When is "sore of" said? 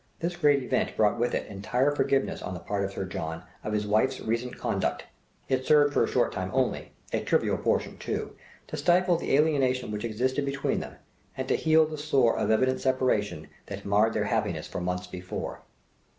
11.99-12.49